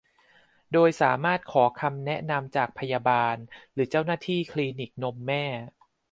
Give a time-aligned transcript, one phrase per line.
[0.71, 3.35] โดยสามารถขอคำแนะนำจากพยาบาล
[3.73, 5.43] หรือเจ้าหน้าที่คลินิกนมแม่